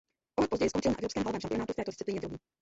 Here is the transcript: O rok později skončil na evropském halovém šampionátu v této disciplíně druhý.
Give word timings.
O 0.39 0.41
rok 0.41 0.49
později 0.49 0.69
skončil 0.69 0.91
na 0.91 0.97
evropském 0.97 1.23
halovém 1.23 1.41
šampionátu 1.41 1.73
v 1.73 1.75
této 1.75 1.91
disciplíně 1.91 2.19
druhý. 2.21 2.37